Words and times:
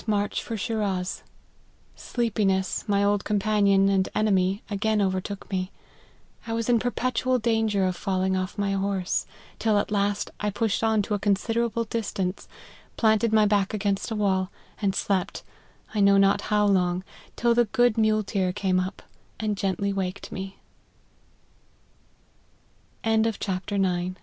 march 0.07 0.41
for 0.41 0.57
Shiraz. 0.57 1.21
Sleepiness, 1.95 2.83
my 2.87 3.03
old 3.03 3.23
companion 3.23 3.87
and 3.89 4.09
enemy, 4.15 4.63
again 4.69 5.01
overtook 5.01 5.49
me. 5.51 5.71
I 6.47 6.53
was 6.53 6.69
in 6.69 6.79
perpetual 6.79 7.37
danger 7.37 7.85
of 7.85 7.95
falling 7.95 8.35
off 8.35 8.57
my 8.57 8.71
horse, 8.71 9.27
till 9.59 9.77
at 9.77 9.91
last 9.91 10.31
I 10.39 10.49
pushed 10.49 10.83
on 10.83 11.03
to 11.03 11.13
a 11.13 11.19
considerable 11.19 11.83
distance, 11.83 12.47
planted 12.97 13.31
my 13.31 13.45
back 13.45 13.73
against 13.73 14.09
a 14.11 14.15
wall, 14.15 14.49
and 14.81 14.95
slept, 14.95 15.43
I 15.93 15.99
know 15.99 16.17
not 16.17 16.41
how 16.43 16.65
long, 16.65 17.03
till 17.35 17.53
the 17.53 17.65
g 23.39 24.13